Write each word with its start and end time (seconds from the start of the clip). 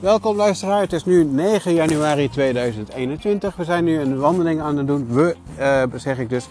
Welkom 0.00 0.36
luisteraar, 0.36 0.80
het 0.80 0.92
is 0.92 1.04
nu 1.04 1.24
9 1.24 1.74
januari 1.74 2.28
2021. 2.28 3.56
We 3.56 3.64
zijn 3.64 3.84
nu 3.84 4.00
een 4.00 4.18
wandeling 4.18 4.60
aan 4.60 4.76
het 4.76 4.86
doen. 4.86 5.06
We, 5.08 5.36
uh, 5.58 5.82
zeg 5.94 6.18
ik 6.18 6.28
dus. 6.28 6.48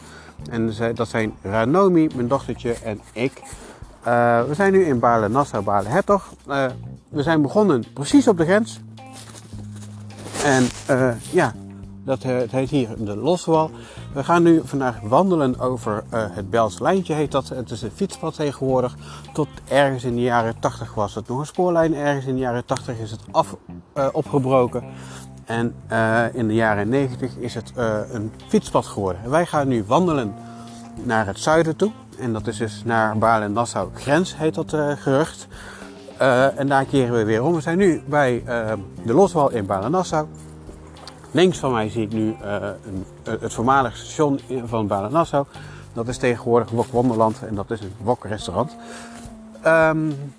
En 0.49 0.74
dat 0.96 1.08
zijn 1.08 1.33
Ranomi, 1.42 2.10
mijn 2.15 2.28
dochtertje 2.28 2.74
en 2.83 3.01
ik. 3.12 3.42
Uh, 4.08 4.44
we 4.44 4.54
zijn 4.54 4.72
nu 4.72 4.85
in 4.85 4.99
Baarle-Nassau, 4.99 5.63
Baarle-Hertog. 5.63 6.33
Uh, 6.49 6.65
we 7.10 7.24
zijn 7.24 7.42
begonnen 7.42 7.83
precies 7.94 8.28
op 8.28 8.38
de 8.38 8.44
grens. 8.44 8.79
En 10.44 10.68
ja, 11.31 11.54
dat, 12.04 12.24
het 12.24 12.52
heet 12.52 12.70
hier 12.70 12.90
de 12.97 13.15
Loswal. 13.15 13.72
We 14.13 14.24
gaan 14.24 14.44
nu 14.44 14.62
vandaag 14.63 15.00
wandelen 15.02 15.60
over 15.60 16.04
uh, 16.14 16.26
het 16.30 16.50
Bels 16.50 16.80
Lijntje 16.80 17.14
heet 17.14 17.32
dat. 17.32 17.50
Het 17.50 17.72
is 17.72 17.82
een 17.82 17.91
fietspad 17.91 18.36
tegenwoordig. 18.36 18.96
Tot 19.34 19.48
ergens 19.68 20.04
in 20.04 20.16
de 20.16 20.22
jaren 20.22 20.59
80 20.59 20.94
was 20.94 21.16
het 21.16 21.28
nog 21.28 21.40
een 21.40 21.46
spoorlijn. 21.46 21.96
Ergens 21.96 22.26
in 22.26 22.34
de 22.34 22.40
jaren 22.40 22.66
80 22.66 23.00
is 23.00 23.12
het 23.12 23.22
af, 23.32 23.56
uh, 23.98 24.08
opgebroken. 24.12 24.84
En 25.46 25.76
uh, 25.92 26.34
in 26.34 26.48
de 26.48 26.54
jaren 26.54 26.90
90 26.90 27.36
is 27.36 27.54
het 27.54 27.72
een 28.12 28.31
fietspad 28.48 28.86
geworden. 28.86 29.23
En 29.23 29.30
wij 29.30 29.45
gaan 29.45 29.68
nu 29.68 29.84
wandelen 29.88 30.34
naar 31.04 31.26
het 31.26 31.40
zuiden 31.40 31.76
toe. 31.76 31.92
En 32.20 32.34
dat 32.34 32.48
is 32.48 32.58
dus 32.58 32.81
naar 32.86 33.18
Baal 33.18 33.42
en 33.42 33.54
Nassau 33.54 33.90
grens 33.94 34.38
heet 34.38 34.56
dat 34.56 34.76
gerucht. 35.00 35.48
en 36.56 36.68
daar 36.68 36.86
keren 36.86 37.14
we 37.14 37.23
weer 37.23 37.44
om. 37.44 37.54
We 37.54 37.62
zijn 37.62 37.78
nu 37.78 38.02
bij 38.06 38.44
de 39.06 39.14
Loswal 39.14 39.50
in 39.52 39.66
Baal 39.66 39.84
en 39.84 39.92
Nassau. 39.92 40.28
Links 41.32 41.58
van 41.58 41.72
mij 41.72 41.90
zie 41.90 42.04
ik 42.04 42.12
nu 42.12 42.36
uh, 42.42 42.54
een, 42.86 43.06
uh, 43.28 43.34
het 43.42 43.54
voormalige 43.54 43.98
station 43.98 44.40
van 44.66 44.88
Balen-Nassau. 44.88 45.46
Dat 45.94 46.08
is 46.08 46.18
tegenwoordig 46.18 46.70
Wok 46.70 46.88
Wonderland 46.92 47.44
en 47.48 47.56
dat 47.56 47.72
is 47.72 47.82
een 47.82 47.94
Wok-restaurant. 47.98 48.76
Um, 49.66 50.34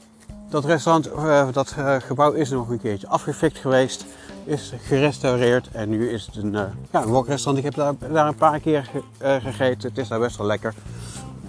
dat 0.48 0.64
restaurant, 0.64 1.10
uh, 1.12 1.46
dat 1.52 1.76
gebouw 1.98 2.32
is 2.32 2.50
nog 2.50 2.68
een 2.68 2.80
keertje 2.80 3.08
afgefikt 3.08 3.58
geweest. 3.58 4.04
Is 4.44 4.72
gerestaureerd 4.82 5.68
en 5.72 5.88
nu 5.88 6.10
is 6.10 6.26
het 6.26 6.36
een, 6.36 6.56
ja, 6.90 7.06
Wok-restaurant. 7.06 7.66
Ik 7.66 7.74
heb 7.74 7.74
daar, 7.74 8.12
daar, 8.12 8.26
een 8.26 8.34
paar 8.34 8.60
keer 8.60 8.90
ge, 8.92 9.40
gegeten. 9.42 9.88
Het 9.88 9.98
is 9.98 10.08
daar 10.08 10.20
best 10.20 10.36
wel 10.36 10.46
lekker. 10.46 10.74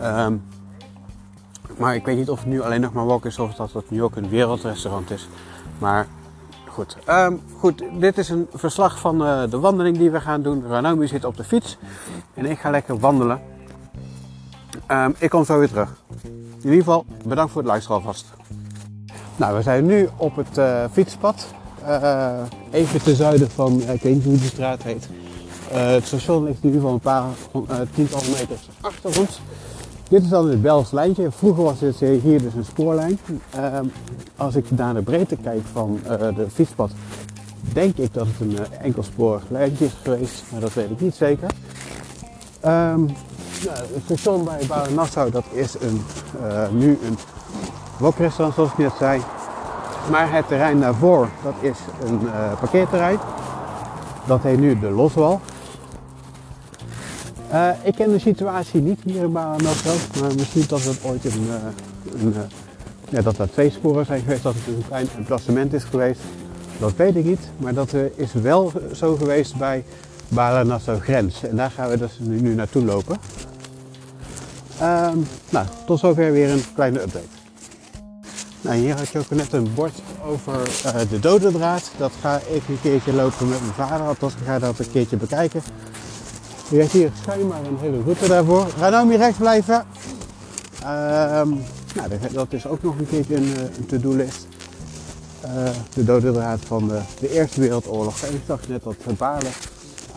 Um, 0.01 0.43
maar 1.77 1.95
ik 1.95 2.05
weet 2.05 2.17
niet 2.17 2.29
of 2.29 2.39
het 2.39 2.47
nu 2.47 2.61
alleen 2.61 2.81
nog 2.81 2.93
maar 2.93 3.05
Wok 3.05 3.25
is 3.25 3.39
of 3.39 3.55
dat 3.55 3.73
het 3.73 3.89
nu 3.89 4.03
ook 4.03 4.15
een 4.15 4.29
wereldrestaurant 4.29 5.11
is. 5.11 5.27
Maar 5.79 6.07
Goed. 6.71 6.97
Um, 7.09 7.41
goed, 7.59 7.83
dit 7.99 8.17
is 8.17 8.29
een 8.29 8.47
verslag 8.53 8.99
van 8.99 9.21
uh, 9.21 9.43
de 9.49 9.59
wandeling 9.59 9.97
die 9.97 10.11
we 10.11 10.21
gaan 10.21 10.41
doen. 10.41 10.67
Ranomi 10.67 11.07
zit 11.07 11.25
op 11.25 11.37
de 11.37 11.43
fiets 11.43 11.77
en 12.33 12.45
ik 12.45 12.59
ga 12.59 12.69
lekker 12.69 12.99
wandelen. 12.99 13.41
Um, 14.87 15.15
ik 15.17 15.29
kom 15.29 15.45
zo 15.45 15.59
weer 15.59 15.67
terug. 15.67 15.89
In 16.23 16.55
ieder 16.61 16.77
geval, 16.77 17.05
bedankt 17.25 17.51
voor 17.51 17.61
het 17.61 17.69
luisteren 17.69 17.97
alvast. 17.97 18.25
Nou, 19.35 19.55
we 19.55 19.61
zijn 19.61 19.85
nu 19.85 20.09
op 20.17 20.35
het 20.35 20.57
uh, 20.57 20.85
fietspad. 20.91 21.47
Uh, 21.83 22.39
even 22.71 23.03
ten 23.03 23.15
zuiden 23.15 23.51
van, 23.51 23.81
ik 23.81 24.01
weet 24.01 24.13
niet 24.13 24.23
hoe 24.23 24.37
straat 24.37 24.83
heet. 24.83 25.09
het 25.71 26.05
station 26.05 26.43
ligt 26.43 26.63
in 26.63 26.65
ieder 26.65 26.81
geval 26.81 26.93
een 26.93 26.99
paar 26.99 27.25
tientallen 27.93 28.29
meters 28.29 28.69
achter 28.81 29.19
ons. 29.19 29.41
Dit 30.11 30.23
is 30.23 30.29
dan 30.29 30.49
het 30.49 30.61
Bels 30.61 30.91
lijntje. 30.91 31.31
Vroeger 31.31 31.63
was 31.63 31.79
het 31.79 31.99
hier 31.99 32.41
dus 32.41 32.53
een 32.53 32.65
spoorlijn. 32.65 33.19
Ehm, 33.49 33.85
als 34.37 34.55
ik 34.55 34.71
naar 34.71 34.93
de 34.93 35.01
breedte 35.01 35.35
kijk 35.35 35.61
van 35.71 35.99
uh, 36.03 36.17
de 36.17 36.45
fietspad, 36.53 36.91
denk 37.73 37.97
ik 37.97 38.13
dat 38.13 38.27
het 38.27 38.39
een 38.39 38.51
uh, 38.51 38.59
enkelsporig 38.81 39.43
lijntje 39.47 39.85
is 39.85 39.91
geweest, 40.03 40.43
maar 40.51 40.61
dat 40.61 40.73
weet 40.73 40.89
ik 40.89 41.01
niet 41.01 41.15
zeker. 41.15 41.49
Um, 42.65 43.05
nou, 43.65 43.77
het 43.93 44.01
station 44.05 44.43
bij 44.43 44.65
Baren-Nassau, 44.67 45.31
dat 45.31 45.45
is 45.51 45.75
een, 45.79 46.01
nu 46.77 46.99
een 47.05 47.17
wokrestaurant 47.99 48.55
zoals 48.55 48.71
ik 48.71 48.77
net 48.77 48.93
zei. 48.99 49.21
Maar 50.09 50.33
het 50.33 50.47
terrein 50.47 50.79
daarvoor, 50.79 51.29
dat 51.43 51.55
is 51.59 51.77
een 52.05 52.19
parkeerterrein. 52.59 53.19
Dat 54.27 54.43
heet 54.43 54.59
nu 54.59 54.79
de 54.79 54.89
Loswal. 54.89 55.41
Uh, 57.53 57.69
ik 57.83 57.95
ken 57.95 58.11
de 58.11 58.19
situatie 58.19 58.81
niet 58.81 58.99
hier 59.03 59.23
in 59.23 59.31
Baranatro, 59.31 59.91
maar 60.21 60.35
misschien 60.35 60.63
dat 60.67 60.83
het 60.83 60.99
ooit 61.03 61.25
een, 61.25 61.47
uh, 61.47 62.21
een 62.21 62.33
uh, 62.33 62.39
ja, 63.09 63.21
dat 63.21 63.37
er 63.37 63.51
twee 63.51 63.71
sporen 63.71 64.05
zijn 64.05 64.21
geweest, 64.21 64.43
dat 64.43 64.53
het 64.53 64.75
een 64.75 64.83
klein 64.87 65.07
emplacement 65.17 65.73
is 65.73 65.83
geweest. 65.83 66.19
Dat 66.79 66.95
weet 66.95 67.15
ik 67.15 67.25
niet, 67.25 67.39
maar 67.57 67.73
dat 67.73 67.93
is 68.15 68.33
wel 68.33 68.71
zo 68.93 69.15
geweest 69.15 69.55
bij 69.57 69.83
Baranatro 70.27 70.97
grens. 70.99 71.43
En 71.43 71.55
daar 71.55 71.71
gaan 71.71 71.89
we 71.89 71.97
dus 71.97 72.11
nu, 72.19 72.55
naartoe 72.55 72.85
lopen. 72.85 73.17
Um, 74.81 75.27
nou, 75.49 75.65
tot 75.85 75.99
zover 75.99 76.31
weer 76.31 76.49
een 76.49 76.63
kleine 76.75 77.01
update. 77.01 77.25
Nou, 78.61 78.77
hier 78.77 78.97
had 78.97 79.07
je 79.07 79.19
ook 79.19 79.29
net 79.29 79.53
een 79.53 79.73
bord 79.73 79.93
over 80.25 80.53
de 81.09 81.19
dode 81.19 81.51
draad. 81.51 81.91
Dat 81.97 82.11
ga 82.21 82.35
ik 82.35 82.61
een 82.67 82.81
keertje 82.81 83.13
lopen 83.13 83.49
met 83.49 83.59
mijn 83.59 83.73
vader, 83.89 84.07
althans 84.07 84.33
ik 84.33 84.45
ga 84.45 84.59
dat 84.59 84.79
een 84.79 84.91
keertje 84.91 85.17
bekijken. 85.17 85.61
Je 86.71 86.77
hebt 86.77 86.91
hier 86.91 87.11
schijnbaar 87.21 87.59
een 87.65 87.77
hele 87.79 88.01
route 88.03 88.27
daarvoor. 88.27 88.67
Ga 88.77 88.89
nou 88.89 89.07
meer 89.07 89.17
rechts 89.17 89.37
blijven. 89.37 89.75
Um, 89.75 91.63
nou, 91.95 92.09
dat 92.31 92.53
is 92.53 92.67
ook 92.67 92.83
nog 92.83 92.99
een 92.99 93.07
keertje 93.07 93.35
een, 93.35 93.53
eh, 93.55 93.61
een 93.77 93.85
to-do-list. 93.85 94.47
Uh, 95.45 95.69
de 95.93 96.03
dode 96.03 96.31
draad 96.31 96.59
van 96.65 96.87
de, 96.87 96.99
de, 97.19 97.29
Eerste 97.29 97.61
Wereldoorlog. 97.61 98.21
En 98.21 98.33
ik 98.33 98.41
zag 98.47 98.67
net 98.67 98.83
dat 98.83 99.17
Balen 99.17 99.51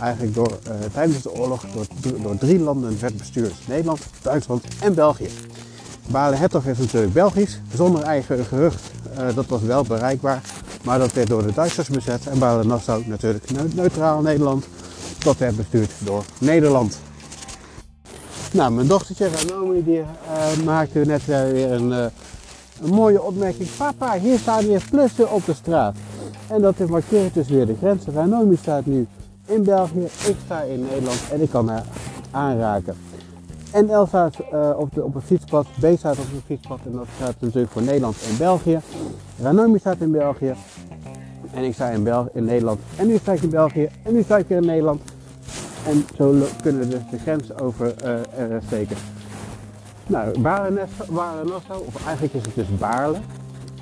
eigenlijk 0.01 0.35
door, 0.35 0.59
uh, 0.69 0.75
tijdens 0.93 1.23
de 1.23 1.33
oorlog 1.33 1.65
door, 1.75 1.87
door, 2.23 2.39
drie 2.39 2.59
landen 2.59 3.01
werd 3.01 3.17
bestuurd. 3.17 3.55
Nederland, 3.67 4.01
Duitsland 4.23 4.65
en 4.81 4.95
België. 4.95 5.29
Balen-Hertog 6.07 6.67
is 6.67 6.79
natuurlijk 6.79 7.13
Belgisch, 7.13 7.61
zonder 7.75 8.03
eigen 8.03 8.45
gerucht. 8.45 8.91
Dat 9.35 9.47
was 9.47 9.63
wel 9.63 9.83
bereikbaar, 9.83 10.41
maar 10.83 10.99
dat 10.99 11.13
werd 11.13 11.29
door 11.29 11.47
de 11.47 11.53
Duitsers 11.53 11.89
bezet. 11.89 12.27
En 12.27 12.39
Balen-Nassau 12.39 13.05
natuurlijk 13.07 13.75
neutraal 13.75 14.21
Nederland 14.21 14.65
dat 15.25 15.37
werd 15.37 15.57
bestuurd 15.57 15.91
door 15.99 16.25
Nederland. 16.39 16.99
Nou, 18.53 18.73
mijn 18.73 18.87
dochtertje 18.87 19.29
Ranomi 19.29 19.85
die 19.85 19.99
uh, 19.99 20.65
maakte 20.65 20.99
net 20.99 21.21
uh, 21.21 21.51
weer 21.51 21.73
een, 21.73 21.89
uh, 21.91 22.05
een, 22.83 22.91
mooie 22.95 23.23
opmerking. 23.23 23.69
Papa, 23.77 24.19
hier 24.19 24.39
staan 24.39 24.67
weer 24.67 24.83
plussen 24.91 25.33
op 25.33 25.45
de 25.45 25.55
straat. 25.55 25.97
En 26.47 26.61
dat 26.61 26.79
markeert 26.79 27.35
dus 27.35 27.49
weer 27.49 27.67
de 27.67 27.77
grens. 27.79 28.05
Ranomi 28.15 28.57
staat 28.57 28.87
nu 28.87 29.07
in 29.47 29.65
België, 29.65 30.05
ik 30.05 30.37
sta 30.45 30.61
in 30.61 30.81
Nederland 30.81 31.23
en 31.33 31.41
ik 31.41 31.51
kan 31.51 31.69
haar 31.69 31.85
aanraken. 32.31 32.97
En 33.71 33.91
El 33.91 34.07
staat 34.07 34.37
op, 34.77 34.89
de, 34.95 35.05
op 35.05 35.15
een 35.15 35.23
fietspad, 35.23 35.67
B 35.81 35.87
staat 35.99 36.19
op 36.19 36.27
een 36.35 36.43
fietspad 36.47 36.79
en 36.85 36.93
dat 36.93 37.07
staat 37.17 37.35
natuurlijk 37.41 37.73
voor 37.73 37.83
Nederland 37.83 38.17
en 38.31 38.37
België. 38.37 38.81
Ranomi 39.43 39.79
staat 39.79 39.97
in 39.99 40.11
België 40.11 40.55
en 41.55 41.65
ik 41.65 41.75
sta 41.75 41.89
in, 41.89 42.09
in 42.33 42.45
Nederland 42.45 42.81
en 42.97 43.07
nu 43.07 43.17
sta 43.17 43.33
ik 43.33 43.43
in 43.43 43.51
België 43.51 43.89
en 44.03 44.13
nu 44.13 44.23
sta 44.23 44.37
ik 44.37 44.49
weer 44.49 44.59
in 44.59 44.67
Nederland. 44.67 45.01
En 45.87 46.05
zo 46.17 46.35
kunnen 46.63 46.89
we 46.89 46.99
de 47.11 47.19
grens 47.19 47.59
over 47.59 47.95
uh, 48.05 48.57
steken. 48.67 48.97
Nou, 50.07 50.31
of 51.87 52.07
eigenlijk 52.07 52.35
is 52.35 52.43
het 52.43 52.55
dus 52.55 52.79
Baarle. 52.79 53.19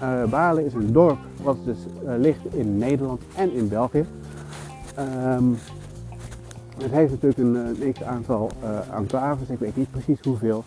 Uh, 0.03 0.25
Baarle 0.25 0.65
is 0.65 0.75
een 0.75 0.93
dorp 0.93 1.19
wat 1.43 1.57
dus 1.65 1.79
ligt 2.19 2.55
in 2.55 2.79
Nederland 2.79 3.23
en 3.37 3.53
in 3.53 3.69
België. 3.69 4.05
Um, 4.99 5.59
het 6.83 6.91
heeft 6.91 7.11
natuurlijk 7.11 7.39
een, 7.39 7.55
een 7.55 7.93
x 7.93 8.03
aantal 8.03 8.51
uh, 8.63 8.97
enclaves, 8.97 9.49
ik 9.49 9.59
weet 9.59 9.77
niet 9.77 9.91
precies 9.91 10.19
hoeveel. 10.23 10.65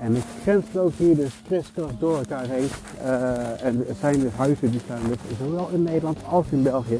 En 0.00 0.14
het 0.14 0.24
grenst 0.42 0.78
ook 0.78 0.92
hier 0.96 1.16
dus 1.16 1.42
kriskras 1.46 1.90
door 1.98 2.16
elkaar 2.16 2.46
heen. 2.48 2.68
en 3.62 3.84
het 3.86 3.96
zijn 4.00 4.20
dus 4.20 4.32
huizen 4.32 4.70
die 4.70 4.80
staan 4.80 5.00
dus 5.08 5.38
zowel 5.38 5.68
in 5.72 5.82
Nederland 5.82 6.18
als 6.28 6.46
in 6.50 6.62
België 6.62 6.98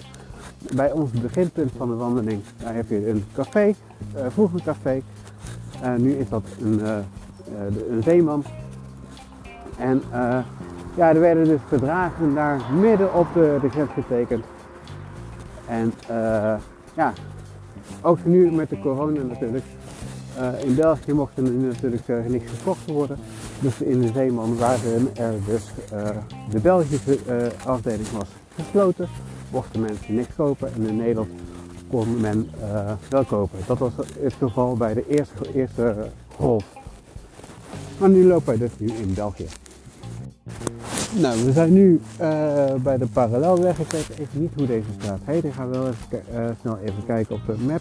bij 0.75 0.93
ons 0.93 1.11
beginpunt 1.11 1.71
van 1.77 1.89
de 1.89 1.95
wandeling, 1.95 2.43
daar 2.63 2.75
heb 2.75 2.89
je 2.89 3.09
een 3.09 3.25
café, 3.35 3.67
uh, 3.67 4.21
vroeger 4.29 4.59
een 4.59 4.65
café. 4.65 5.03
Uh, 5.83 5.95
nu 5.95 6.13
is 6.13 6.29
dat 6.29 6.45
een, 6.61 6.81
uh, 6.81 6.97
een 7.91 8.03
zeeman. 8.03 8.45
En 9.79 10.03
ja, 10.97 11.09
er 11.09 11.21
werden 11.21 11.45
dus 11.45 11.61
verdragen 11.69 12.35
daar 12.35 12.61
midden 12.81 13.15
op 13.15 13.27
de, 13.35 13.59
de 13.61 13.69
grens 13.69 13.91
getekend. 13.93 14.45
En 15.67 15.93
ja, 16.95 17.13
ook 18.01 18.25
nu 18.25 18.51
met 18.51 18.69
de 18.69 18.81
corona 18.81 19.23
natuurlijk. 19.23 19.65
in 20.65 20.75
België 20.75 21.13
mochten 21.13 21.47
er 21.47 21.53
natuurlijk 21.53 22.29
niks 22.29 22.51
gekocht 22.51 22.91
worden. 22.91 23.19
Dus 23.61 23.81
in 23.81 24.01
de 24.01 24.11
zeeman 24.15 24.57
waren 24.57 25.17
er 25.17 25.35
dus 25.47 25.71
de 26.51 26.59
Belgische 26.59 27.19
afdeling 27.65 28.09
was 28.09 28.29
gesloten 28.55 29.09
mochten 29.51 29.81
mensen 29.81 30.15
niks 30.15 30.35
kopen 30.37 30.75
en 30.75 30.87
in 30.87 30.97
Nederland 30.97 31.29
kon 31.91 32.21
men 32.21 32.51
uh, 32.63 32.93
wel 33.09 33.25
kopen. 33.25 33.59
Dat 33.67 33.79
was 33.79 33.93
het 34.21 34.35
geval 34.39 34.77
bij 34.77 34.95
de 34.95 35.05
eerste, 35.09 35.55
eerste 35.55 36.09
golf. 36.37 36.65
Maar 37.99 38.09
nu 38.09 38.27
lopen 38.27 38.47
wij 38.47 38.59
dus 38.59 38.71
nu 38.79 38.87
in 38.87 39.15
België. 39.15 39.47
Nou, 41.19 41.45
we 41.45 41.53
zijn 41.53 41.73
nu 41.73 42.01
uh, 42.21 42.75
bij 42.75 42.99
de 42.99 43.07
parallelweg. 43.07 43.79
Ik 43.79 43.91
weet 43.91 44.09
even 44.11 44.41
niet 44.41 44.53
hoe 44.57 44.67
deze 44.67 44.87
straat 44.99 45.21
heet. 45.25 45.45
Ik 45.45 45.53
ga 45.53 45.69
wel 45.69 45.87
even 45.87 46.23
uh, 46.35 46.47
snel 46.61 46.79
even 46.79 47.07
kijken 47.07 47.35
op 47.35 47.41
de 47.47 47.57
map. 47.67 47.81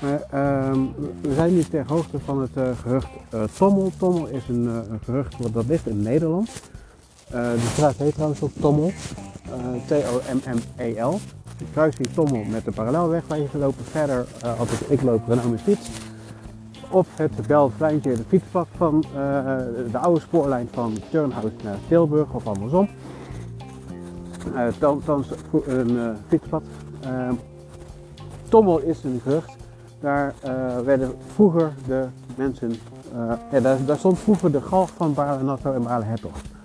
Maar 0.00 0.20
uh, 0.34 0.82
we 1.20 1.34
zijn 1.34 1.54
nu 1.54 1.62
ter 1.62 1.84
hoogte 1.86 2.18
van 2.24 2.40
het 2.40 2.78
gerucht 2.80 3.08
Tommel. 3.56 3.92
Tommel 3.98 4.26
is 4.26 4.42
een, 4.48 4.66
een 4.66 5.00
gerucht 5.04 5.52
dat 5.52 5.66
ligt 5.66 5.86
in 5.86 6.02
Nederland. 6.02 6.50
de 7.30 7.70
straat 7.72 7.96
heet 7.96 8.14
trouwens 8.14 8.42
ook 8.42 8.52
Tommel. 8.60 8.92
T-O-M-M-E-L. 9.86 11.18
Kruising 11.72 12.08
Tommel 12.08 12.44
met 12.44 12.64
de 12.64 12.72
parallelweg 12.72 13.26
waar 13.26 13.38
je 13.38 13.48
gelopen. 13.48 13.84
Verder, 13.84 14.26
uh, 14.44 14.58
altijd 14.58 14.80
ik 14.88 15.02
loop 15.02 15.26
dan 15.26 15.36
mijn 15.36 15.58
fiets. 15.58 15.88
Op 16.90 17.06
het 17.16 17.46
Belflijntje 17.46 18.16
de 18.16 18.24
fietspad 18.28 18.68
van 18.76 19.04
de 19.90 19.98
oude 19.98 20.20
spoorlijn 20.20 20.68
van 20.72 20.96
Turnhout 21.10 21.62
naar 21.62 21.76
Tilburg 21.88 22.32
of 22.32 22.46
andersom. 22.46 22.88
Uh, 24.54 24.66
thans 25.04 25.28
een 25.66 26.16
fietspad. 26.28 26.62
Ehm, 27.00 27.34
Tommel 28.48 28.78
is 28.78 29.04
een 29.04 29.20
gehucht. 29.22 29.56
Daar 30.00 30.34
werden 30.84 31.14
vroeger 31.34 31.72
de 31.86 32.06
mensen 32.34 32.74
ja, 33.52 33.60
daar, 33.60 33.98
stond 33.98 34.18
vroeger 34.18 34.52
de 34.52 34.60
galg 34.60 34.90
van 34.90 35.14
Baarle-Nassau 35.14 35.74
en 35.74 35.82
Baarle-Hertog. 35.82 36.32
Uh, 36.32 36.57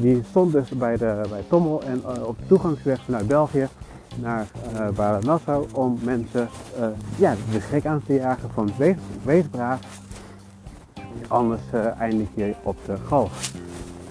die 0.00 0.22
stond 0.28 0.52
dus 0.52 0.68
bij, 0.68 0.96
de, 0.96 1.20
bij 1.30 1.44
Tommel 1.48 1.82
en 1.82 2.02
uh, 2.06 2.26
op 2.26 2.38
de 2.38 2.46
toegangsweg 2.46 3.00
vanuit 3.04 3.26
België 3.26 3.68
naar 4.20 4.46
uh, 4.72 4.88
Baarle-Nassau 4.88 5.66
om 5.72 5.98
mensen 6.02 6.48
ja, 7.16 7.34
de 7.52 7.60
schrik 7.60 7.86
aan 7.86 8.02
te 8.06 8.14
jagen 8.14 8.50
van 8.54 8.70
wees, 8.78 8.96
wees 9.22 9.44
braaf, 9.50 9.80
anders 11.28 11.60
eindig 11.98 12.28
je 12.34 12.54
op 12.62 12.76
de 12.86 12.96
galg. 13.06 13.32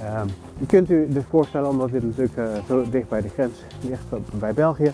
Ehm, 0.01 0.27
je 0.57 0.65
kunt 0.65 0.89
u 0.89 1.07
dus 1.09 1.23
voorstellen, 1.29 1.69
omdat 1.69 1.91
dit 1.91 2.03
natuurlijk 2.03 2.63
zo 2.67 2.89
dicht 2.89 3.09
bij 3.09 3.21
de 3.21 3.29
grens 3.29 3.63
ligt 3.81 4.39
bij 4.39 4.53
België, 4.53 4.93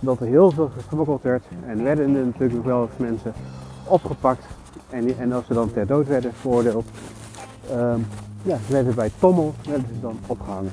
dat 0.00 0.20
er 0.20 0.26
heel 0.26 0.50
veel 0.50 0.70
gesmokkeld 0.76 1.22
werd 1.22 1.44
en 1.66 1.82
werden 1.84 2.16
er 2.16 2.24
natuurlijk 2.24 2.64
wel 2.64 2.82
eens 2.82 2.96
mensen 2.96 3.32
opgepakt 3.84 4.44
en, 4.90 5.18
en 5.18 5.32
als 5.32 5.46
ze 5.46 5.54
dan 5.54 5.72
ter 5.72 5.86
dood 5.86 6.06
werden 6.06 6.32
veroordeeld, 6.34 6.84
um, 7.72 8.06
ja, 8.42 8.58
werden 8.68 8.94
bij 8.94 9.10
Tommel 9.18 9.54
werden 9.66 9.86
ze 9.94 10.00
dan 10.00 10.18
opgehangen. 10.26 10.72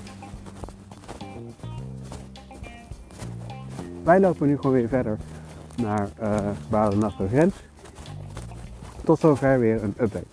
Wij 4.03 4.19
lopen 4.19 4.47
nu 4.47 4.55
gewoon 4.55 4.71
weer 4.71 4.87
verder 4.87 5.17
naar 5.75 6.09
uh, 6.21 6.37
Baden 6.69 7.11
Grens. 7.11 7.53
Tot 9.03 9.19
zover 9.19 9.59
weer 9.59 9.83
een 9.83 9.93
update. 9.99 10.25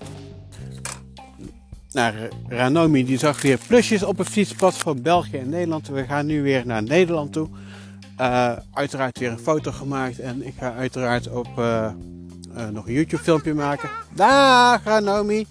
Naar 1.93 2.15
Ranomi 2.49 3.05
die 3.05 3.19
zag 3.19 3.43
weer 3.43 3.59
plusjes 3.67 4.03
op 4.03 4.19
het 4.19 4.29
fietspad 4.29 4.79
van 4.79 5.03
België 5.03 5.37
en 5.37 5.49
Nederland. 5.49 5.89
We 5.89 6.05
gaan 6.05 6.27
nu 6.27 6.43
weer 6.43 6.67
naar 6.67 6.83
Nederland 6.83 7.33
toe. 7.33 7.49
Uh, 8.21 8.53
uiteraard 8.73 9.19
weer 9.19 9.31
een 9.31 9.39
foto 9.39 9.73
gemaakt 9.73 10.19
en 10.19 10.47
ik 10.47 10.55
ga 10.59 10.75
uiteraard 10.75 11.31
op 11.31 11.49
nog 12.73 12.87
een 12.87 12.93
YouTube 12.93 13.23
filmpje 13.23 13.55
maken. 13.55 13.91
Dag 14.15 14.85
Naomi! 14.85 15.47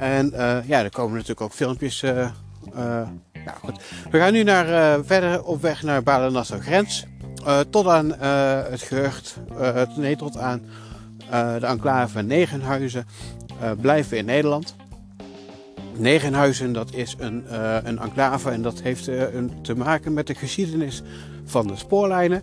En 0.00 0.32
uh, 0.32 0.56
ja, 0.66 0.82
er 0.82 0.90
komen 0.90 1.12
natuurlijk 1.12 1.40
ook 1.40 1.52
filmpjes. 1.52 2.02
Uh, 2.02 2.28
ja, 3.32 3.52
goed. 3.60 3.82
We 4.10 4.18
gaan 4.18 4.32
nu 4.32 4.42
naar, 4.42 5.04
verder 5.04 5.44
op 5.44 5.62
weg 5.62 5.82
naar 5.82 6.02
Balen-Nassau 6.02 6.60
grens. 6.60 7.06
tot 7.70 7.86
aan 7.86 8.12
het 8.70 8.82
gehucht, 8.82 9.36
nee, 9.96 10.16
tot 10.16 10.36
aan 10.36 10.62
de 11.30 11.66
enclave 11.66 12.22
Negenhuizen 12.22 13.06
blijven 13.80 14.16
in 14.16 14.24
Nederland. 14.24 14.74
Negenhuizen, 15.96 16.72
dat 16.72 16.92
is 16.94 17.14
een, 17.18 17.44
een 17.88 17.98
enclave 17.98 18.50
en 18.50 18.62
dat 18.62 18.80
heeft 18.80 19.06
een, 19.06 19.52
te 19.62 19.76
maken 19.76 20.12
met 20.12 20.26
de 20.26 20.34
geschiedenis 20.34 21.02
van 21.44 21.66
de 21.66 21.76
spoorlijnen. 21.76 22.42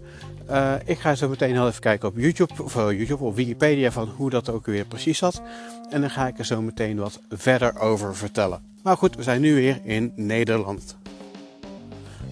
Uh, 0.51 0.73
ik 0.85 0.99
ga 0.99 1.15
zo 1.15 1.29
meteen 1.29 1.51
heel 1.51 1.67
even 1.67 1.81
kijken 1.81 2.09
op 2.09 2.17
YouTube, 2.17 2.63
of 2.63 2.75
uh, 2.75 2.91
YouTube, 2.91 3.23
op 3.23 3.35
Wikipedia 3.35 3.91
van 3.91 4.07
hoe 4.07 4.29
dat 4.29 4.49
ook 4.49 4.65
weer 4.65 4.85
precies 4.85 5.17
zat. 5.17 5.41
En 5.89 6.01
dan 6.01 6.09
ga 6.09 6.27
ik 6.27 6.39
er 6.39 6.45
zo 6.45 6.61
meteen 6.61 6.97
wat 6.97 7.21
verder 7.29 7.79
over 7.79 8.15
vertellen. 8.15 8.61
Maar 8.83 8.97
goed, 8.97 9.15
we 9.15 9.23
zijn 9.23 9.41
nu 9.41 9.55
weer 9.55 9.79
in 9.83 10.13
Nederland. 10.15 10.97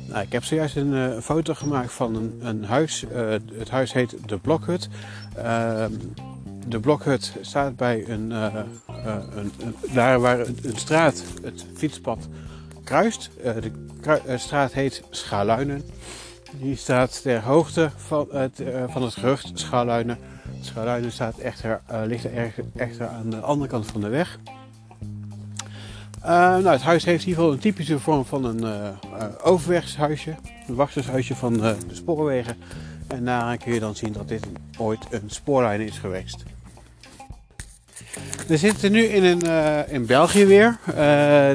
Nou, 0.07 0.21
ik 0.21 0.31
heb 0.31 0.43
zojuist 0.43 0.75
een 0.75 0.93
uh, 0.93 1.19
foto 1.19 1.53
gemaakt 1.53 1.91
van 1.91 2.15
een, 2.15 2.39
een 2.41 2.63
huis. 2.63 3.05
het 3.53 3.69
huis 3.69 3.93
heet 3.93 4.15
De 4.25 4.37
Blokhut. 4.37 4.89
Ehm, 5.35 5.91
de 6.67 6.79
Blokhut 6.79 7.33
staat 7.41 7.75
bij 7.75 8.07
een, 8.07 8.31
een, 8.31 9.75
daar 9.93 10.19
waar 10.19 10.39
een, 10.39 10.57
straat 10.75 11.23
het 11.43 11.65
fietspad 11.73 12.27
kruist. 12.83 13.29
de 13.43 14.37
straat 14.37 14.73
heet 14.73 15.03
Schaluinen. 15.09 15.83
Die 16.59 16.75
staat 16.75 17.21
ter 17.21 17.41
hoogte 17.41 17.91
van 17.95 18.27
het, 18.31 18.59
uh, 18.59 18.83
van 18.87 19.03
het 19.03 19.13
gehucht 19.13 19.51
Schaluinen. 19.53 20.17
Schaluinen 20.61 21.11
staat 21.11 21.37
echter, 21.37 21.81
uh, 21.91 22.01
ligt 22.05 22.23
er 22.23 22.53
echter 22.75 23.07
aan 23.07 23.29
de 23.29 23.39
andere 23.39 23.69
kant 23.69 23.85
van 23.85 24.01
de 24.01 24.07
weg. 24.07 24.39
Uh, 26.21 26.29
nou, 26.29 26.67
het 26.67 26.81
huis 26.81 27.05
heeft 27.05 27.23
in 27.23 27.29
ieder 27.29 27.43
geval 27.43 27.57
een 27.57 27.61
typische 27.61 27.99
vorm 27.99 28.25
van 28.25 28.43
een 28.43 28.95
overwegshuisje. 29.41 30.35
Een 30.67 30.75
wachtershuisje 30.75 31.35
van 31.35 31.53
de 31.53 31.75
spoorwegen. 31.91 32.57
En 33.07 33.25
daaraan 33.25 33.57
kun 33.57 33.73
je 33.73 33.79
dan 33.79 33.95
zien 33.95 34.11
dat 34.11 34.27
dit 34.27 34.47
ooit 34.77 35.05
een 35.09 35.29
spoorlijn 35.29 35.81
is 35.81 35.97
geweest. 35.97 36.43
We 38.47 38.57
zitten 38.57 38.91
nu 38.91 39.03
in, 39.03 39.23
een, 39.23 39.41
in 39.89 40.05
België 40.05 40.45
weer. 40.45 40.79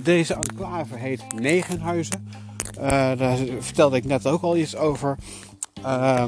deze 0.03 0.35
enclave 0.35 0.97
heet 0.97 1.23
Negenhuizen. 1.35 2.29
Uh, 2.81 2.89
daar 3.19 3.37
vertelde 3.59 3.97
ik 3.97 4.05
net 4.05 4.27
ook 4.27 4.43
al 4.43 4.57
iets 4.57 4.77
over. 4.77 5.17
Uh, 5.79 6.25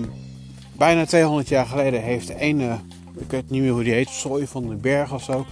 bijna 0.77 1.05
200 1.05 1.49
jaar 1.49 1.67
geleden 1.67 2.03
heeft 2.03 2.33
een, 2.39 2.61
ik 3.19 3.31
weet 3.31 3.51
niet 3.51 3.63
meer 3.63 3.73
hoe 3.73 3.83
die 3.83 3.93
heet, 3.93 4.09
Soy 4.09 4.47
van 4.47 4.69
den 4.69 4.81
Berg 4.81 5.13
of 5.13 5.23
zo. 5.23 5.47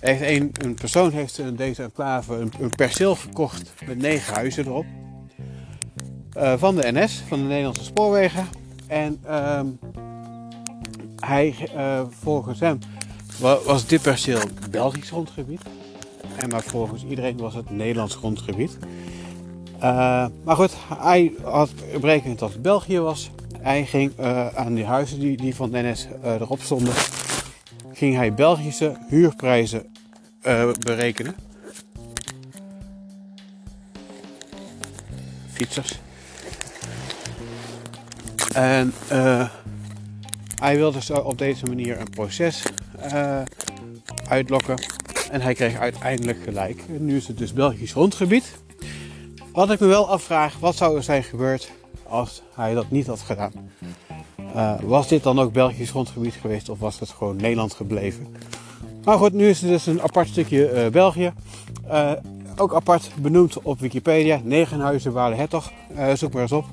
Heeft 0.00 0.22
een, 0.22 0.50
een 0.52 0.74
persoon 0.74 1.10
heeft 1.10 1.38
in 1.38 1.56
deze 1.56 1.82
enclave 1.82 2.34
een, 2.34 2.52
een 2.60 2.70
perceel 2.70 3.14
gekocht 3.14 3.72
met 3.86 3.98
negen 3.98 4.34
huizen 4.34 4.66
erop. 4.66 4.84
Uh, 6.36 6.52
van 6.56 6.76
de 6.76 6.92
NS, 6.92 7.22
van 7.28 7.38
de 7.38 7.44
Nederlandse 7.44 7.84
Spoorwegen. 7.84 8.46
En 8.86 9.18
ehm, 9.24 9.66
hij, 11.16 11.54
volgens 12.20 12.60
hem, 12.60 12.78
was 13.40 13.86
dit 13.86 14.02
perceel 14.02 14.40
Belgisch 14.70 15.08
grondgebied. 15.08 15.60
En 16.36 16.48
maar 16.48 16.62
volgens 16.62 17.04
iedereen 17.04 17.36
was 17.36 17.54
het 17.54 17.70
Nederlands 17.70 18.14
grondgebied. 18.14 18.78
Uh, 19.82 20.26
maar 20.44 20.56
goed, 20.56 20.72
hij 20.94 21.32
had 21.42 21.70
berekend 22.00 22.38
dat 22.38 22.52
het 22.52 22.62
België 22.62 22.98
was. 22.98 23.30
Hij 23.58 23.86
ging 23.86 24.12
uh, 24.20 24.46
aan 24.46 24.74
die 24.74 24.84
huizen 24.84 25.20
die, 25.20 25.36
die 25.36 25.54
van 25.54 25.70
Dennis 25.70 26.08
uh, 26.24 26.32
erop 26.32 26.60
stonden, 26.60 26.94
ging 27.92 28.14
hij 28.14 28.34
Belgische 28.34 28.96
huurprijzen 29.08 29.86
berekenen. 30.78 31.34
Fietsers. 35.52 35.98
En 38.54 38.92
hij 40.54 40.76
wilde 40.76 41.02
zo 41.02 41.14
op 41.14 41.38
deze 41.38 41.66
manier 41.66 42.00
een 42.00 42.10
proces 42.10 42.62
uitlokken. 44.28 44.78
En 45.30 45.40
hij 45.40 45.54
kreeg 45.54 45.78
uiteindelijk 45.78 46.42
gelijk. 46.42 46.82
nu 46.98 47.16
is 47.16 47.26
het 47.26 47.38
dus 47.38 47.52
Belgisch 47.52 47.92
grondgebied. 47.92 48.60
Wat 49.52 49.70
ik 49.70 49.80
me 49.80 49.86
wel 49.86 50.08
afvraag, 50.08 50.58
wat 50.58 50.76
zou 50.76 50.96
er 50.96 51.02
zijn 51.02 51.22
gebeurd 51.22 51.70
als 52.08 52.42
hij 52.54 52.74
dat 52.74 52.90
niet 52.90 53.06
had 53.06 53.20
gedaan? 53.20 53.52
Uh, 54.56 54.74
was 54.82 55.08
dit 55.08 55.22
dan 55.22 55.40
ook 55.40 55.52
Belgisch 55.52 55.90
grondgebied 55.90 56.34
geweest 56.34 56.68
of 56.68 56.78
was 56.78 57.00
het 57.00 57.08
gewoon 57.08 57.36
Nederland 57.36 57.74
gebleven? 57.74 58.36
Maar 59.04 59.18
goed, 59.18 59.32
nu 59.32 59.48
is 59.48 59.60
het 59.60 59.70
dus 59.70 59.86
een 59.86 60.02
apart 60.02 60.28
stukje 60.28 60.72
uh, 60.72 60.90
België. 60.90 61.32
Uh, 61.86 62.12
ook 62.56 62.74
apart 62.74 63.10
benoemd 63.18 63.62
op 63.62 63.80
Wikipedia. 63.80 64.40
Negenhuizen 64.44 65.12
Walen 65.12 65.38
Hertog. 65.38 65.72
zoek 66.14 66.32
maar 66.32 66.42
eens 66.42 66.52
op. 66.52 66.64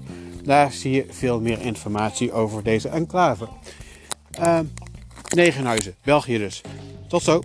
Daar 0.44 0.72
zie 0.72 0.92
je 0.92 1.06
veel 1.10 1.40
meer 1.40 1.62
informatie 1.62 2.32
over 2.32 2.64
deze 2.64 2.90
enclave. 2.90 3.48
Negenhuizen, 5.36 5.96
België 6.04 6.38
dus. 6.38 6.62
Tot 7.08 7.24
zo. 7.24 7.44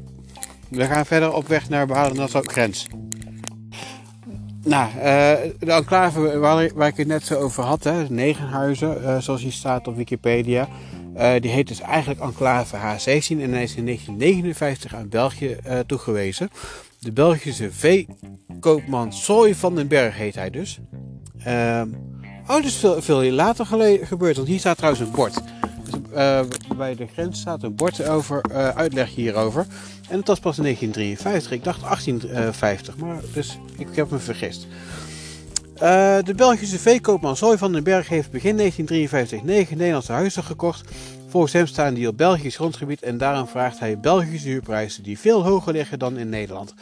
We 0.68 0.84
gaan 0.84 1.06
verder 1.06 1.32
op 1.32 1.48
weg 1.48 1.68
naar 1.68 1.86
Balen-Nassau 1.86 2.44
grens. 2.46 2.86
Nou, 4.64 4.88
uh, 4.96 5.02
de 5.58 5.72
enclave 5.72 6.38
waar, 6.74 6.86
ik 6.86 6.96
het 6.96 7.06
net 7.06 7.24
zo 7.24 7.34
over 7.34 7.62
had, 7.62 7.84
hè, 7.84 8.08
Negenhuizen, 8.08 9.02
uh, 9.02 9.18
zoals 9.18 9.42
die 9.42 9.50
staat 9.50 9.86
op 9.86 9.96
Wikipedia, 9.96 10.68
uh, 11.16 11.32
die 11.40 11.50
heet 11.50 11.68
dus 11.68 11.80
eigenlijk 11.80 12.20
enclave 12.20 12.76
H16 12.76 13.40
en 13.40 13.52
hij 13.52 13.62
is 13.62 13.74
in 13.74 13.84
1959 13.84 14.94
aan 14.94 15.08
België 15.08 15.56
toegewezen. 15.86 16.50
De 16.98 17.12
Belgische 17.12 17.70
veekoopman 17.72 19.12
Soy 19.12 19.54
van 19.54 19.74
den 19.74 19.88
Berg 19.88 20.16
heet 20.16 20.34
hij 20.34 20.50
dus. 20.50 20.78
Ehm, 21.38 21.88
oh, 22.42 22.54
dat 22.54 22.64
is 22.64 22.84
veel 22.98 23.22
later 23.22 23.66
gebeurd, 24.02 24.36
want 24.36 24.48
hier 24.48 24.58
staat 24.58 24.76
trouwens 24.76 25.04
een 25.04 25.14
bord. 25.14 25.40
Dus, 26.14 26.76
bij 26.76 26.94
de 26.94 27.06
grens 27.12 27.40
staat 27.40 27.62
een 27.62 27.74
bord 27.74 28.08
over 28.08 28.42
uitleg 28.74 29.14
hierover. 29.14 29.66
En 30.08 30.18
het 30.18 30.26
was 30.26 30.40
pas 30.40 30.56
in 30.56 30.62
1953. 30.62 31.52
Ik 31.52 31.64
dacht 31.64 31.80
1850, 31.80 32.96
maar 32.96 33.20
dus 33.32 33.58
ik 33.76 33.88
heb 33.94 34.10
me 34.10 34.18
vergist. 34.18 34.66
Uh, 35.74 36.18
de 36.24 36.34
Belgische 36.36 36.78
veekoopman 36.78 37.36
Zooi 37.36 37.58
van 37.58 37.72
den 37.72 37.84
Berg 37.84 38.08
heeft 38.08 38.30
begin 38.30 38.56
1953 38.56 39.42
negen 39.42 39.76
Nederlandse 39.76 40.12
huizen 40.12 40.44
gekocht. 40.44 40.90
Volgens 41.28 41.52
hem 41.52 41.66
staan 41.66 41.94
die 41.94 42.08
op 42.08 42.16
Belgisch 42.16 42.56
grondgebied 42.56 43.02
en 43.02 43.18
daarom 43.18 43.48
vraagt 43.48 43.78
hij 43.78 43.98
Belgische 43.98 44.48
huurprijzen 44.48 45.02
die 45.02 45.18
veel 45.18 45.44
hoger 45.44 45.72
liggen 45.72 45.98
dan 45.98 46.18
in 46.18 46.28
Nederland. 46.28 46.74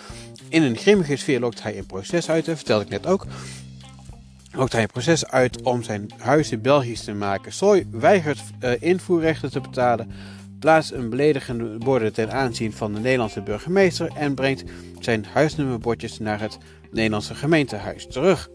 In 0.49 0.63
een 0.63 0.77
grimmige 0.77 1.17
sfeer 1.17 1.41
lokt 1.41 1.63
hij 1.63 1.79
een 1.79 1.87
proces 1.87 2.31
uit, 2.31 2.45
dat 2.45 2.57
vertelde 2.57 2.85
ik 2.85 2.91
net 2.91 3.07
ook. 3.07 3.27
Ook 4.57 4.73
hij 4.73 4.83
een 4.83 4.89
proces 4.89 5.27
uit 5.27 5.63
om 5.63 5.83
zijn 5.83 6.11
huis 6.19 6.53
in 6.53 6.61
België 6.61 6.95
te 6.95 7.13
maken. 7.13 7.53
Soy 7.53 7.87
weigert 7.91 8.41
uh, 8.61 8.71
invoerrechten 8.81 9.51
te 9.51 9.61
betalen, 9.61 10.11
plaatst 10.59 10.91
een 10.91 11.11
beledigende 11.11 11.79
borden 11.79 12.13
ten 12.13 12.33
aanzien 12.33 12.73
van 12.73 12.95
de 12.95 13.01
Nederlandse 13.01 13.43
burgemeester 13.43 14.11
en 14.15 14.35
brengt 14.35 14.65
zijn 15.01 15.25
huisnummerbordjes 15.33 16.19
naar 16.19 16.41
het 16.41 16.59
Nederlandse 16.91 17.35
gemeentehuis 17.35 18.07
terug. 18.07 18.51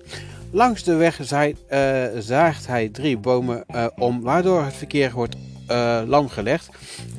Langs 0.51 0.83
de 0.83 0.95
weg 0.95 1.19
uh, 1.19 2.05
zaagt 2.19 2.67
hij 2.67 2.89
drie 2.89 3.17
bomen 3.17 3.63
uh, 3.75 3.85
om, 3.95 4.21
waardoor 4.21 4.63
het 4.63 4.75
verkeer 4.75 5.11
wordt 5.11 5.35
uh, 5.71 6.01
lam 6.05 6.29
gelegd. 6.29 6.69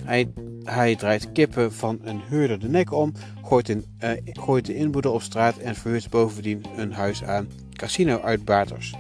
Hij, 0.05 0.29
hij, 0.65 0.97
draait 0.97 1.33
kippen 1.33 1.73
van 1.73 1.99
een 2.05 2.21
huurder 2.29 2.59
de 2.59 2.69
nek 2.69 2.93
om, 2.93 3.13
gooit, 3.45 3.69
in, 3.69 3.85
gooit 4.25 4.67
de 4.67 4.75
inboedel 4.75 5.13
op 5.13 5.23
straat 5.23 5.57
en 5.57 5.75
verhuurt 5.75 6.11
bovendien 6.11 6.65
een 6.77 6.93
huis 6.93 7.25
aan 7.25 7.49
casino-uitbaters. 7.73 8.95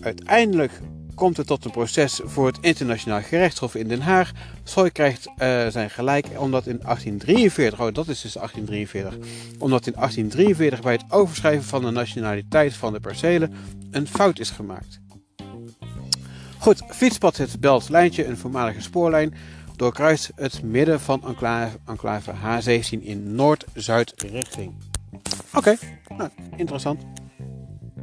Uiteindelijk 0.00 0.80
komt 1.14 1.36
het 1.36 1.46
tot 1.46 1.64
een 1.64 1.70
proces 1.70 2.20
voor 2.24 2.46
het 2.46 2.58
internationaal 2.60 3.22
gerechtshof 3.22 3.74
in 3.74 3.88
Den 3.88 4.00
Haag. 4.00 4.32
Soy 4.64 4.90
krijgt 4.90 5.26
uh, 5.26 5.66
zijn 5.66 5.90
gelijk 5.90 6.26
omdat 6.36 6.66
in 6.66 6.78
1843, 6.82 7.80
oh 7.80 7.94
dat 7.94 8.08
is 8.08 8.20
dus 8.20 8.32
1843, 8.32 9.26
omdat 9.58 9.86
in 9.86 9.92
1843 9.92 10.80
bij 10.80 10.92
het 10.92 11.04
overschrijven 11.08 11.64
van 11.64 11.82
de 11.82 11.90
nationaliteit 11.90 12.74
van 12.74 12.92
de 12.92 13.00
percelen 13.00 13.52
een 13.90 14.06
fout 14.06 14.38
is 14.38 14.50
gemaakt. 14.50 15.00
Goed, 16.64 16.82
fietspad 16.88 17.36
het 17.36 17.60
Belt 17.60 17.88
Lijntje, 17.88 18.26
een 18.26 18.36
voormalige 18.36 18.80
spoorlijn, 18.80 19.34
doorkruist 19.76 20.32
het 20.34 20.62
midden 20.62 21.00
van 21.00 21.22
enclave, 21.26 21.78
enclave 21.86 22.32
H17 22.32 23.02
in 23.02 23.34
noord-zuid 23.34 24.14
richting. 24.16 24.74
Oké, 25.54 25.58
okay, 25.58 25.78
nou, 26.16 26.30
interessant. 26.56 27.02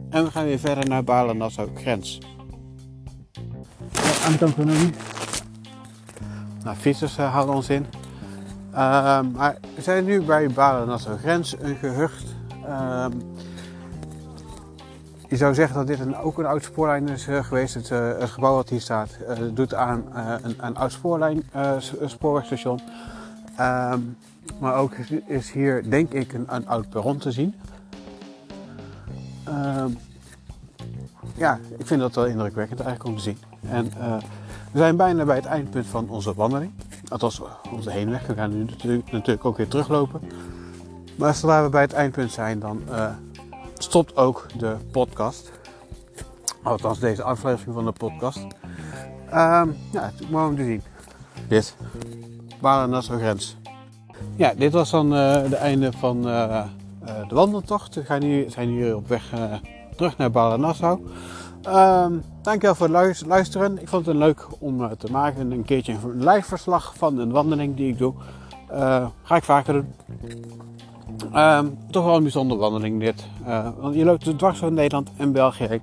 En 0.09 0.23
we 0.23 0.31
gaan 0.31 0.45
weer 0.45 0.59
verder 0.59 0.87
naar 0.87 1.03
Balen-Nassau 1.03 1.69
grens 1.75 2.19
aan 4.25 4.31
de 4.31 4.37
kant 4.37 4.53
van 4.53 4.65
nu. 4.65 4.89
Nou, 6.63 6.77
fietsers 6.77 7.17
uh, 7.17 7.33
houden 7.33 7.55
ons 7.55 7.69
in. 7.69 7.85
Uh, 8.71 8.77
maar 9.33 9.57
we 9.75 9.81
zijn 9.81 10.05
nu 10.05 10.21
bij 10.21 10.47
Balen-Nassau 10.47 11.17
grens, 11.17 11.55
een 11.59 11.75
gehucht. 11.75 12.25
Uh, 12.65 13.05
je 15.31 15.37
zou 15.37 15.53
zeggen 15.53 15.75
dat 15.75 15.87
dit 15.87 15.99
een, 15.99 16.17
ook 16.17 16.37
een 16.37 16.45
oud 16.45 16.63
spoorlijn 16.63 17.07
is 17.07 17.27
uh, 17.27 17.43
geweest. 17.43 17.73
Het, 17.73 17.89
uh, 17.89 18.17
het, 18.19 18.29
gebouw 18.29 18.55
wat 18.55 18.69
hier 18.69 18.81
staat 18.81 19.17
doet 19.53 19.73
aan 19.73 20.05
een, 20.43 20.55
een, 20.57 20.75
oud 20.75 20.91
spoorlijn, 20.91 21.43
spoorwegstation. 22.05 22.79
Ehm, 23.55 23.99
maar 24.59 24.75
ook 24.75 24.93
is 25.25 25.51
hier 25.51 25.89
denk 25.89 26.11
ik 26.11 26.33
een, 26.33 26.45
een 26.47 26.67
oud 26.67 26.89
perron 26.89 27.17
te 27.17 27.31
zien. 27.31 27.55
Ehm, 29.43 29.89
ja, 31.35 31.59
ik 31.77 31.87
vind 31.87 32.01
dat 32.01 32.15
wel 32.15 32.25
indrukwekkend 32.25 32.79
eigenlijk 32.79 33.09
om 33.09 33.15
te 33.17 33.23
zien. 33.23 33.37
En 33.69 33.91
we 34.71 34.77
zijn 34.77 34.95
bijna 34.95 35.25
bij 35.25 35.35
het 35.35 35.45
eindpunt 35.45 35.85
van 35.85 36.09
onze 36.09 36.33
wandeling. 36.33 36.71
Althans, 37.07 37.41
onze 37.71 37.91
heenweg. 37.91 38.27
We 38.27 38.33
gaan 38.33 38.57
nu 38.57 38.65
natuurlijk, 39.11 39.45
ook 39.45 39.57
weer 39.57 39.67
teruglopen. 39.67 40.21
Maar 41.15 41.35
zodra 41.35 41.63
we 41.63 41.69
bij 41.69 41.81
het 41.81 41.93
eindpunt 41.93 42.31
zijn, 42.31 42.59
dan 42.59 42.81
stopt 43.91 44.15
ook 44.15 44.45
de 44.57 44.75
podcast. 44.91 45.51
Althans, 46.63 46.99
deze 46.99 47.23
aflevering 47.23 47.75
van 47.75 47.85
de 47.85 47.91
podcast. 47.91 48.43
Um, 49.33 49.77
ja, 49.91 50.01
het 50.01 50.19
is 50.19 50.27
mooi 50.27 50.45
om 50.45 50.55
te 50.55 50.63
zien. 50.63 50.81
Dit. 51.47 51.75
Grens. 52.61 53.57
Ja, 54.35 54.53
dit 54.53 54.71
was 54.73 54.89
dan 54.89 55.05
uh, 55.05 55.49
de 55.49 55.55
einde 55.55 55.91
van 55.91 56.21
de 56.21 56.65
wandeltocht. 57.29 57.95
We 57.95 58.03
gaan 58.03 58.19
nu, 58.19 58.49
zijn 58.49 58.69
hier 58.69 58.95
op 58.95 59.07
weg 59.07 59.33
terug 59.95 60.17
naar 60.17 60.31
Balen-Nassau. 60.31 60.99
Um, 61.67 62.23
dankjewel 62.41 62.75
voor 62.75 62.89
het 62.89 63.25
luisteren. 63.25 63.81
Ik 63.81 63.87
vond 63.87 64.05
het 64.05 64.15
leuk 64.15 64.47
om 64.59 64.97
te 64.97 65.11
maken. 65.11 65.51
Een 65.51 65.65
keertje 65.65 65.93
een 65.93 66.29
live 66.29 66.47
verslag 66.47 66.93
van 66.97 67.17
een 67.17 67.31
wandeling 67.31 67.75
die 67.75 67.91
ik 67.91 67.97
doe. 67.97 68.13
Ga 69.23 69.35
ik 69.35 69.43
vaker 69.43 69.73
doen. 69.73 69.93
Um, 71.35 71.77
toch 71.89 72.05
wel 72.05 72.15
een 72.15 72.23
bijzondere 72.23 72.59
wandeling 72.59 72.99
dit. 72.99 73.25
Uh, 73.47 73.67
want 73.79 73.95
je 73.95 74.03
loopt 74.03 74.25
dus 74.25 74.33
dwars 74.37 74.57
van 74.59 74.73
Nederland 74.73 75.09
en 75.17 75.31
België 75.31 75.67
heen. 75.67 75.81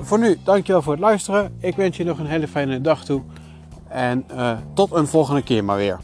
voor 0.00 0.18
nu, 0.18 0.38
dankjewel 0.44 0.82
voor 0.82 0.92
het 0.92 1.02
luisteren. 1.02 1.56
Ik 1.58 1.76
wens 1.76 1.96
je 1.96 2.04
nog 2.04 2.18
een 2.18 2.26
hele 2.26 2.48
fijne 2.48 2.80
dag 2.80 3.04
toe. 3.04 3.22
En 3.88 4.26
tot 4.74 4.92
een 4.92 5.06
volgende 5.06 5.42
keer 5.42 5.64
maar 5.64 5.76
weer. 5.76 5.98